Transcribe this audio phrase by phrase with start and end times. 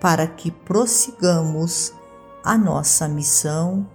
[0.00, 1.92] para que prossigamos
[2.42, 3.86] a nossa missão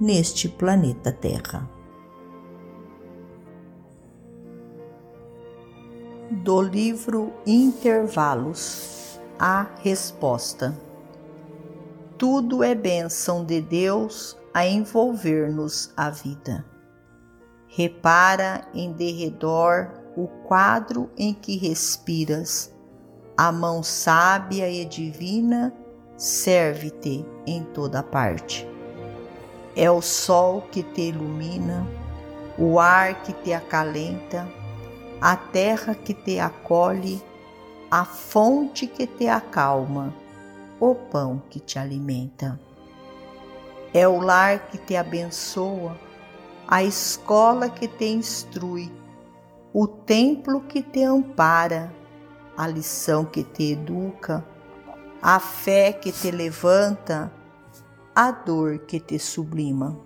[0.00, 1.68] neste planeta Terra.
[6.30, 10.74] Do livro Intervalos A Resposta
[12.16, 16.64] Tudo é bênção de Deus a envolver-nos a vida.
[17.68, 22.74] Repara em derredor o quadro em que respiras
[23.40, 25.72] a mão sábia e divina
[26.14, 28.68] serve-te em toda parte.
[29.74, 31.86] É o sol que te ilumina,
[32.58, 34.46] o ar que te acalenta,
[35.22, 37.24] a terra que te acolhe,
[37.90, 40.14] a fonte que te acalma,
[40.78, 42.60] o pão que te alimenta.
[43.94, 45.98] É o lar que te abençoa,
[46.68, 48.92] a escola que te instrui,
[49.72, 51.99] o templo que te ampara,
[52.60, 54.44] a lição que te educa,
[55.22, 57.32] a fé que te levanta,
[58.14, 59.98] a dor que te sublima.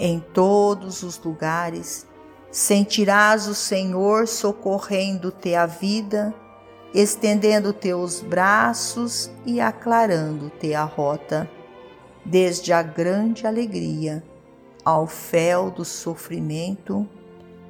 [0.00, 2.06] Em todos os lugares
[2.50, 6.34] sentirás o Senhor socorrendo-te a vida,
[6.94, 11.50] estendendo teus braços e aclarando-te a rota,
[12.24, 14.24] desde a grande alegria
[14.82, 17.06] ao fel do sofrimento,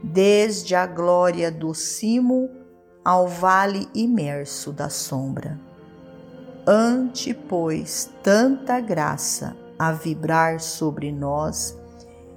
[0.01, 2.63] desde a glória do cimo
[3.05, 5.61] ao vale imerso da sombra.
[6.67, 11.79] Ante, pois, tanta graça a vibrar sobre nós,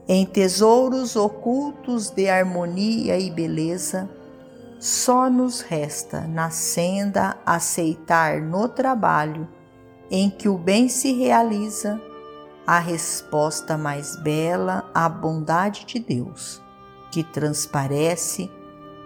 [0.08, 4.10] em tesouros ocultos de harmonia e beleza,
[4.80, 9.48] só nos resta na senda aceitar no trabalho
[10.12, 12.02] em que o bem se realiza
[12.66, 16.62] a resposta mais bela à bondade de Deus,
[17.12, 18.52] que transparece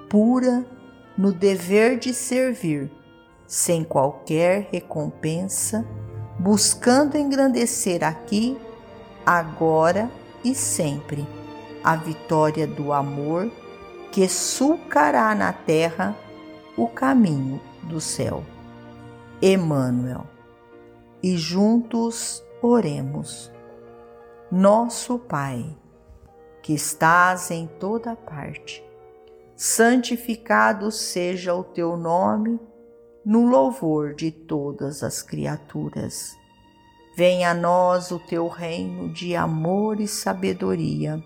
[0.09, 0.65] pura
[1.17, 2.91] no dever de servir,
[3.45, 5.85] sem qualquer recompensa,
[6.39, 8.57] buscando engrandecer aqui,
[9.25, 10.09] agora
[10.43, 11.27] e sempre
[11.83, 13.51] a vitória do amor
[14.11, 16.15] que sulcará na terra
[16.77, 18.43] o caminho do céu.
[19.41, 20.25] Emmanuel.
[21.23, 23.51] E juntos oremos.
[24.51, 25.77] Nosso Pai,
[26.61, 28.83] que estás em toda parte,
[29.63, 32.59] santificado seja o teu nome
[33.23, 36.35] no louvor de todas as criaturas.
[37.15, 41.23] Venha a nós o teu reino de amor e sabedoria.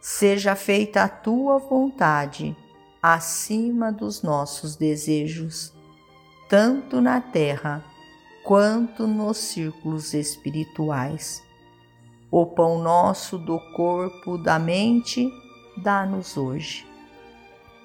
[0.00, 2.56] Seja feita a tua vontade
[3.02, 5.70] acima dos nossos desejos,
[6.48, 7.84] tanto na terra
[8.42, 11.42] quanto nos círculos espirituais.
[12.30, 15.30] O pão nosso do corpo, da mente,
[15.76, 16.88] dá-nos hoje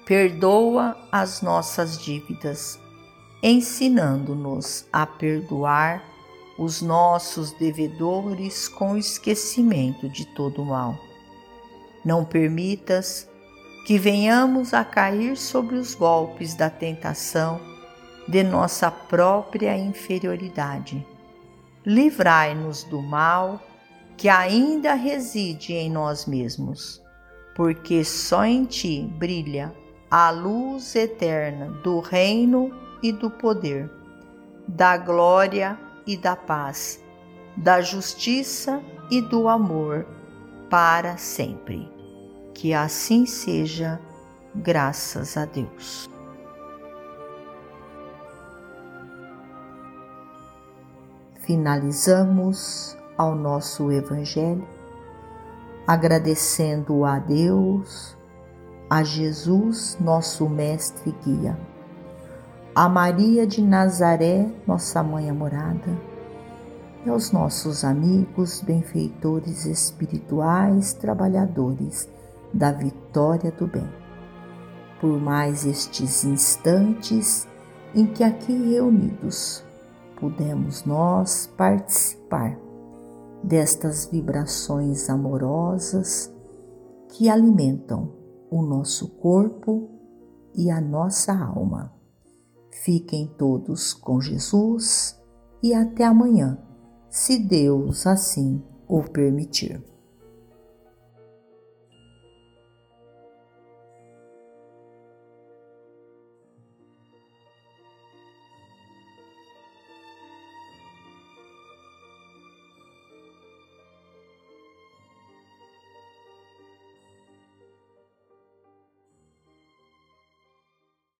[0.06, 2.78] perdoa as nossas dívidas,
[3.42, 6.00] ensinando-nos a perdoar
[6.56, 10.96] os nossos devedores com esquecimento de todo mal.
[12.04, 13.28] Não permitas
[13.84, 17.60] que venhamos a cair sobre os golpes da tentação
[18.28, 21.04] de nossa própria inferioridade.
[21.84, 23.60] Livrai-nos do mal
[24.16, 27.02] que ainda reside em nós mesmos,
[27.56, 29.74] porque só em ti brilha
[30.18, 33.90] a luz eterna do reino e do poder,
[34.66, 37.04] da glória e da paz,
[37.54, 40.06] da justiça e do amor
[40.70, 41.86] para sempre.
[42.54, 44.00] Que assim seja,
[44.54, 46.08] graças a Deus.
[51.42, 54.66] Finalizamos ao nosso Evangelho
[55.86, 58.15] agradecendo a Deus
[58.88, 61.58] a Jesus, nosso Mestre e Guia,
[62.72, 65.98] a Maria de Nazaré, nossa Mãe amorada,
[67.04, 72.08] e aos nossos amigos, benfeitores espirituais, trabalhadores
[72.52, 73.88] da vitória do bem.
[75.00, 77.46] Por mais estes instantes
[77.94, 79.64] em que aqui reunidos
[80.16, 82.56] pudemos nós participar
[83.42, 86.32] destas vibrações amorosas
[87.08, 89.88] que alimentam o nosso corpo
[90.54, 91.92] e a nossa alma.
[92.70, 95.20] Fiquem todos com Jesus
[95.62, 96.58] e até amanhã,
[97.08, 99.82] se Deus assim o permitir.